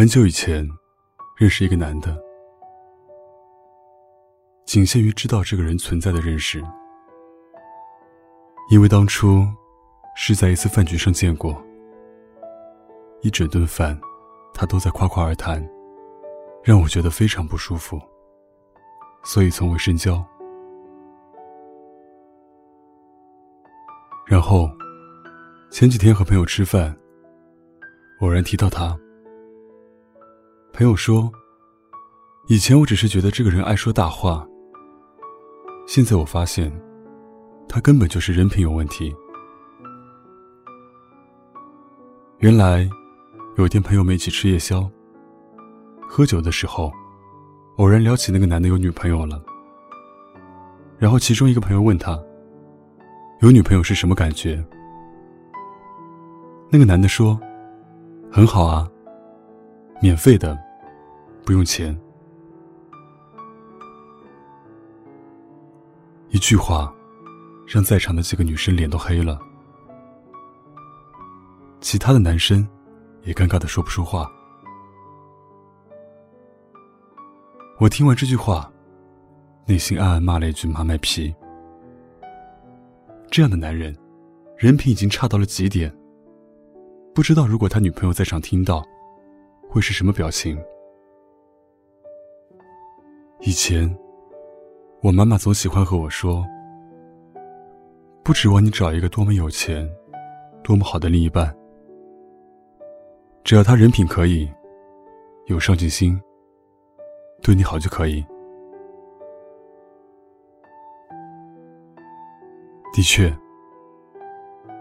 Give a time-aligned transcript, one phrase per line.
[0.00, 0.66] 很久以前，
[1.36, 2.18] 认识一个男的，
[4.64, 6.64] 仅限于知道这个人存在的认识，
[8.70, 9.46] 因为当初
[10.16, 11.62] 是在一次饭局上见过，
[13.20, 14.00] 一整顿饭，
[14.54, 15.62] 他都在夸夸而谈，
[16.64, 18.00] 让我觉得非常不舒服，
[19.22, 20.24] 所以从未深交。
[24.26, 24.66] 然后，
[25.70, 26.96] 前几天和朋友吃饭，
[28.22, 28.98] 偶然提到他。
[30.80, 31.30] 朋友说
[32.48, 34.48] ：“以前我只是觉得这个人爱说大话，
[35.86, 36.72] 现在我发现，
[37.68, 39.14] 他根本就是人品有问题。
[42.38, 42.88] 原来，
[43.58, 44.90] 有一天朋友们一起吃夜宵，
[46.08, 46.90] 喝酒的时候，
[47.76, 49.38] 偶然聊起那个男的有女朋友了。
[50.96, 52.18] 然后其中一个朋友问他。”
[53.40, 54.64] 有女朋友是什么感觉？
[56.70, 57.38] 那个男的说
[58.32, 58.88] ：“很好啊，
[60.00, 60.58] 免费的，
[61.44, 61.98] 不用钱。”
[66.30, 66.94] 一句话，
[67.66, 69.40] 让在场的几个女生脸都黑了，
[71.80, 72.66] 其他的男生
[73.22, 74.30] 也尴尬的说不出话。
[77.78, 78.70] 我听完这句话，
[79.66, 81.34] 内心暗暗骂了一句“妈卖批”。
[83.28, 83.96] 这样的男人，
[84.56, 85.92] 人品已经差到了极点。
[87.12, 88.84] 不知道如果他女朋友在场听到，
[89.68, 90.56] 会是什么表情？
[93.42, 93.90] 以前，
[95.00, 96.44] 我妈妈总喜欢和我说
[98.22, 99.90] ：“不指望你找一个多么有钱、
[100.62, 101.56] 多么好的另一半，
[103.42, 104.46] 只要他人品可以，
[105.46, 106.20] 有上进心，
[107.42, 108.22] 对你好就可以。”
[112.92, 113.34] 的确，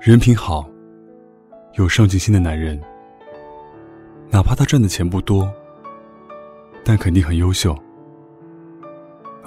[0.00, 0.66] 人品好、
[1.74, 2.80] 有上进心的男人，
[4.30, 5.52] 哪怕他赚的钱不多，
[6.82, 7.76] 但肯定很优秀，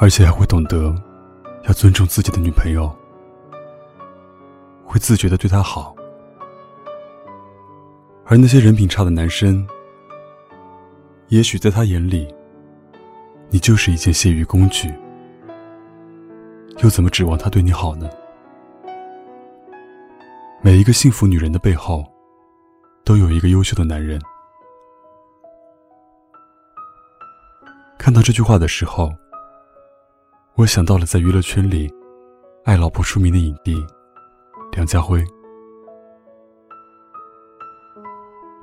[0.01, 0.95] 而且还会懂得
[1.63, 2.89] 要尊重自己的女朋友，
[4.85, 5.93] 会自觉的对她好。
[8.25, 9.67] 而那些人品差的男生，
[11.27, 12.33] 也许在他眼里，
[13.49, 14.93] 你就是一件泄欲工具，
[16.77, 18.09] 又怎么指望他对你好呢？
[20.61, 22.05] 每一个幸福女人的背后，
[23.03, 24.21] 都有一个优秀的男人。
[27.97, 29.11] 看到这句话的时候，
[30.59, 31.89] 我想到了在娱乐圈里
[32.65, 33.81] 爱老婆出名的影帝
[34.73, 35.23] 梁家辉。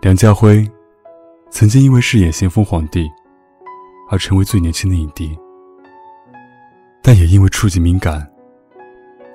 [0.03, 0.71] 梁家辉
[1.51, 3.09] 曾经因为饰演咸丰皇帝
[4.11, 5.35] 而成为最年轻的影帝，
[7.03, 8.31] 但也因为触及敏感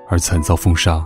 [0.07, 1.03] 而惨遭封杀。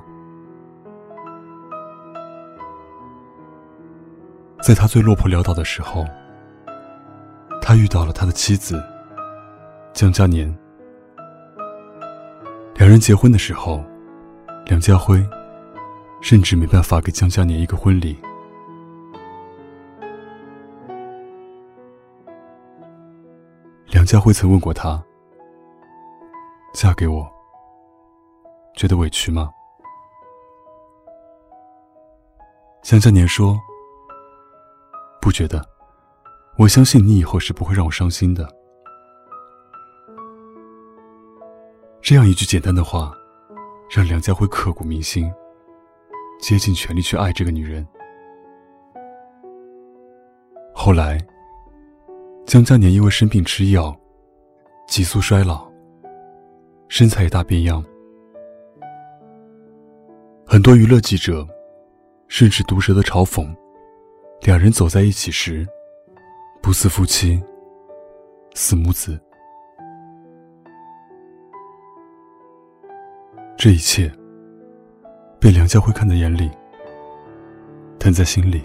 [4.61, 6.03] 在他最落魄潦倒的时候，
[7.61, 8.83] 他遇到了他的妻子
[9.93, 10.53] 江嘉年。
[12.85, 13.83] 两人结婚的时候，
[14.67, 15.27] 梁家辉
[16.21, 18.15] 甚至没办法给江嘉年一个婚礼。
[23.87, 25.03] 梁家辉曾问过他
[26.75, 27.27] ：“嫁给我，
[28.75, 29.49] 觉得委屈吗？”
[32.85, 33.59] 江嘉年说。
[35.19, 35.67] 不觉得，
[36.55, 38.47] 我相信你以后是不会让我伤心的。
[42.05, 43.11] 这样一句简单的话，
[43.89, 45.27] 让梁家辉刻骨铭心，
[46.39, 47.83] 竭尽全力去爱这个女人。
[50.71, 51.17] 后来，
[52.45, 53.91] 江嘉年因为生病吃药，
[54.87, 55.67] 急速衰老，
[56.89, 57.83] 身材也大变样。
[60.45, 61.43] 很多娱乐记者，
[62.27, 63.51] 甚至毒舌的嘲讽。
[64.41, 65.67] 两人走在一起时，
[66.61, 67.41] 不似夫妻，
[68.53, 69.19] 似母子。
[73.65, 74.13] 这一切
[75.39, 76.51] 被梁家辉看在眼里，
[77.97, 78.61] 疼在心里。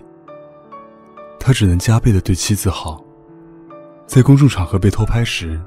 [1.38, 3.02] 他只能加倍的对妻子好。
[4.06, 5.58] 在公众场合被偷拍时，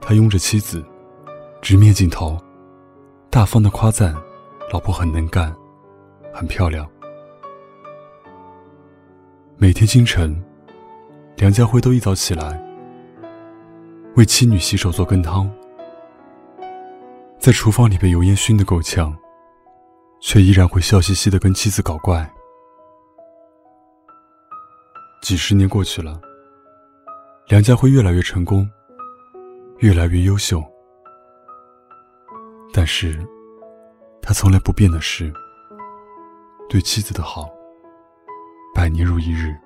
[0.00, 0.82] 他拥着妻子，
[1.60, 2.38] 直面镜头，
[3.28, 4.16] 大方的夸赞
[4.72, 5.54] 老婆很能干，
[6.32, 6.88] 很漂亮。
[9.58, 10.34] 每天清晨，
[11.36, 12.58] 梁家辉都一早起来
[14.16, 15.46] 为妻女洗手做羹汤，
[17.40, 19.16] 在厨房里被油烟熏得够呛
[20.20, 22.30] 却依然会笑嘻嘻的跟妻子搞怪。
[25.22, 26.20] 几十年过去了
[27.48, 28.68] 梁家辉越来越成功
[29.78, 30.62] 越来越优秀。
[32.74, 33.18] 但是
[34.20, 35.32] 他从来不变的是
[36.68, 37.50] 对妻子的好
[38.74, 39.56] 百年如一日。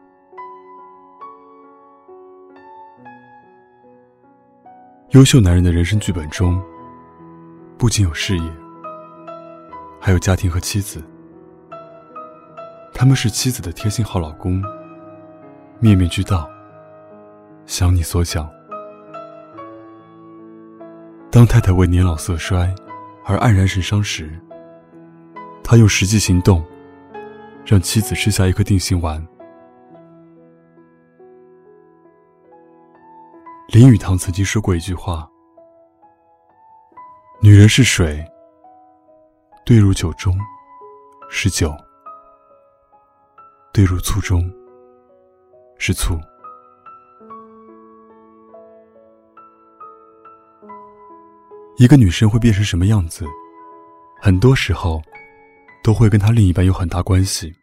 [5.10, 6.62] 优秀男人的人生剧本中
[7.84, 8.50] 不仅有事业，
[10.00, 11.04] 还有家庭和妻子。
[12.94, 14.64] 他们是妻子的贴心好老公，
[15.80, 16.48] 面面俱到，
[17.66, 18.50] 想你所想。
[21.30, 22.74] 当太太为年老色衰
[23.22, 24.32] 而黯然神伤时，
[25.62, 26.64] 他用实际行动
[27.66, 29.22] 让妻子吃下一颗定心丸。
[33.68, 35.28] 林语堂曾经说过一句话
[37.44, 38.24] ：“女人是水，
[39.66, 40.34] 兑入酒中
[41.28, 41.68] 是酒；
[43.70, 44.50] 兑入醋中
[45.76, 46.18] 是醋。”
[51.76, 53.26] 一个女生会变成什么样子，
[54.22, 55.02] 很多时候
[55.82, 57.54] 都会跟她另一半有很大关系。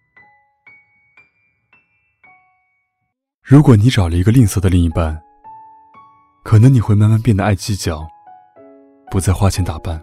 [3.42, 5.20] 如果你找了一个吝啬的另一半，
[6.44, 8.08] 可能你会慢慢变得爱计较，
[9.12, 10.02] 不再花钱打扮。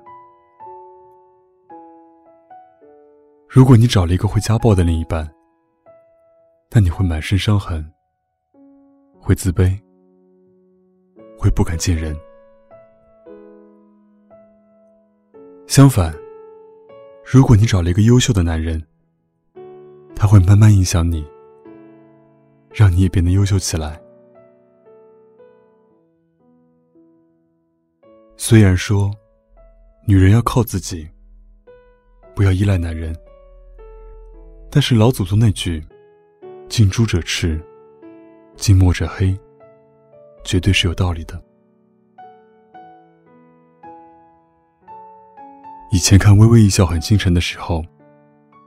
[3.49, 5.27] 如果你找了一个会家暴的另一半，
[6.71, 7.91] 那你会满身伤痕，
[9.19, 9.75] 会自卑，
[11.39, 12.15] 会不敢见人。
[15.67, 16.15] 相反，
[17.25, 18.87] 如果你找了一个优秀的男人，
[20.15, 21.27] 他会慢慢影响你，
[22.75, 23.99] 让你也变得优秀起来。
[28.41, 29.11] 虽然说，
[30.07, 31.07] 女人要靠自己，
[32.37, 33.13] 不要依赖男人，
[34.71, 35.85] 但是老祖宗那句
[36.71, 37.61] “近朱者赤，
[38.55, 39.37] 近墨者黑”，
[40.45, 41.43] 绝对是有道理的。
[45.91, 47.85] 以前看《微微一笑很倾城》的时候，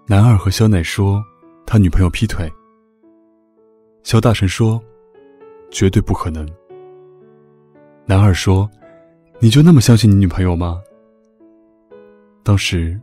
[0.05, 1.23] 男二和肖奈说
[1.65, 2.51] 他女朋友劈腿，
[4.03, 4.83] 肖大神说
[5.71, 6.45] 绝对不可能。
[8.05, 8.69] 男二说
[9.43, 10.79] ：“你就那么相信你女朋友吗？”
[12.45, 12.99] 当时，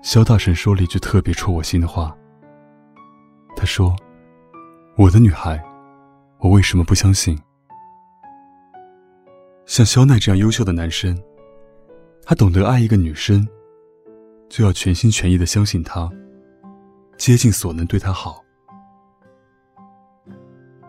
[0.00, 2.16] 肖大神说了一句特别戳我心的话。
[3.56, 3.96] 他说
[4.96, 5.60] ：“我的女孩，
[6.38, 7.36] 我为什么不相信？
[9.64, 11.20] 像肖奈这样优秀的男生。”
[12.24, 13.46] 他懂得爱一个女生，
[14.48, 16.08] 就要全心全意的相信她，
[17.16, 18.40] 竭尽所能对她好。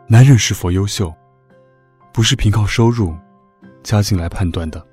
[0.08, 1.14] 男人是否优秀，
[2.12, 3.16] 不是凭靠收入、
[3.88, 4.86] 家境来判断的，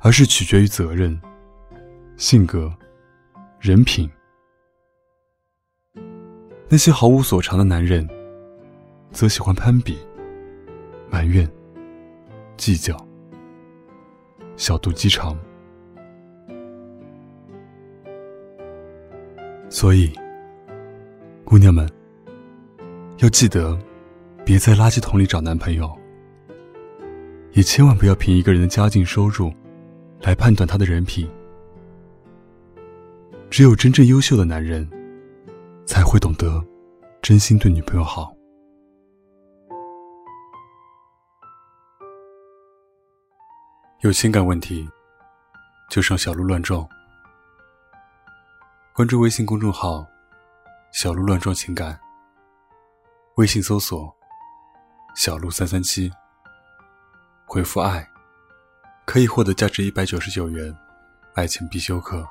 [0.00, 1.18] 而是取决于责任、
[2.18, 2.70] 性格、
[3.58, 4.06] 人品。
[6.68, 8.06] 那些毫无所长的男人，
[9.12, 9.98] 则喜欢攀比、
[11.08, 11.50] 埋怨、
[12.58, 12.94] 计较。
[14.58, 15.34] 小肚鸡肠，
[19.70, 20.12] 所以，
[21.46, 21.90] 姑娘们
[23.20, 23.74] 要记得，
[24.44, 25.90] 别在垃圾桶里找男朋友，
[27.52, 29.52] 也千万不要凭一个人的家境收入
[30.20, 31.28] 来判断他的人品。
[33.50, 34.88] 只有真正优秀的男人，
[35.84, 36.64] 才会懂得
[37.20, 38.32] 真心对女朋友好。
[44.02, 44.88] 有情感问题，
[45.90, 46.88] 就上小鹿乱撞。
[48.94, 50.06] 关注微信公众号
[50.94, 51.98] “小鹿乱撞情感”，
[53.36, 54.14] 微信搜索
[55.16, 56.10] “小鹿三三七”，
[57.52, 58.08] 回复“爱”，
[59.04, 60.72] 可以获得价值一百九十九元
[61.34, 62.24] 爱情必修课。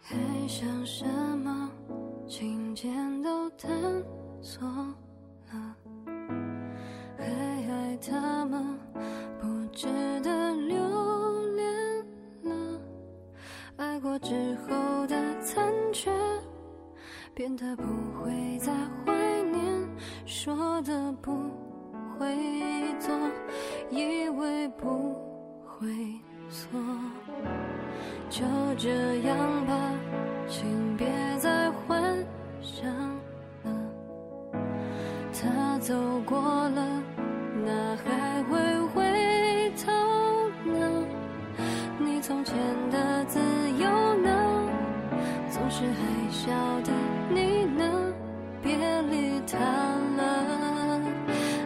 [0.00, 0.16] 还
[0.46, 1.04] 想什
[1.38, 1.68] 么？
[2.28, 3.68] 琴键都弹
[4.40, 4.64] 错
[5.50, 5.74] 了，
[7.18, 8.78] 还爱他吗？
[9.40, 9.88] 不值
[10.20, 10.30] 得
[17.34, 17.84] 变得不
[18.18, 18.72] 会再
[19.04, 19.12] 怀
[19.52, 19.88] 念，
[20.26, 21.32] 说的不
[22.18, 22.36] 会
[22.98, 23.14] 做，
[23.88, 25.14] 以为不
[25.64, 25.88] 会
[26.50, 26.78] 错，
[28.28, 28.44] 就
[28.76, 28.90] 这
[29.22, 29.92] 样吧，
[30.48, 31.06] 请别
[31.38, 32.02] 再幻
[32.60, 32.86] 想
[33.64, 33.90] 了。
[35.32, 35.94] 他走
[36.26, 37.02] 过了，
[37.64, 38.58] 那还会
[38.88, 39.92] 回头
[40.70, 41.06] 呢？
[41.98, 42.56] 你从前
[42.90, 43.59] 的自？
[45.70, 45.98] 是还
[46.32, 46.50] 笑
[46.82, 46.92] 的
[47.32, 47.84] 你呢？
[48.60, 49.56] 别理他
[50.16, 51.00] 了，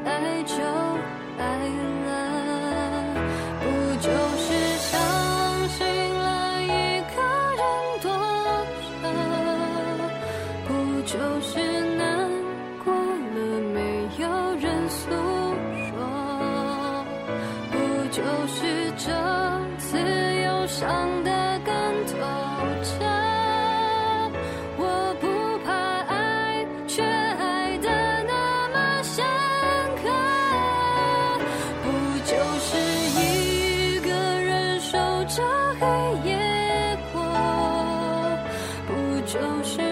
[0.04, 0.54] 爱就
[1.38, 1.42] 爱
[2.04, 2.08] 了，
[3.61, 3.64] 不
[4.00, 4.46] 就是
[4.76, 4.92] 相
[5.70, 6.66] 信了一
[7.16, 7.16] 个
[7.56, 7.62] 人
[8.02, 8.06] 多
[8.92, 9.02] 着，
[10.68, 10.70] 不
[11.06, 11.50] 就是
[11.96, 12.28] 难
[12.84, 13.37] 过了
[13.73, 13.76] 没
[14.23, 14.23] 有
[14.61, 15.00] 人诉
[15.88, 15.90] 说，
[17.73, 17.75] 不
[18.11, 18.54] 就是
[18.99, 19.08] 这
[19.78, 19.99] 次
[20.44, 21.23] 又伤
[35.44, 35.86] 这黑
[36.28, 37.20] 夜过，
[38.86, 39.83] 不就是？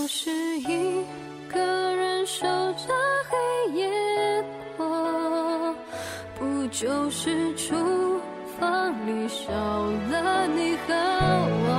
[0.00, 0.30] 不是
[0.60, 1.04] 一
[1.46, 1.60] 个
[1.94, 2.88] 人守着
[3.28, 4.44] 黑夜。
[4.74, 5.76] 过
[6.38, 7.74] 不就是厨
[8.58, 10.94] 房里少了你和
[11.66, 11.69] 我。